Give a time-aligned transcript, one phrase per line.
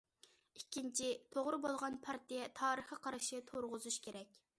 [0.59, 4.41] ئىككىنچى، توغرا بولغان پارتىيە تارىخى قارىشى تۇرغۇزۇش كېرەك.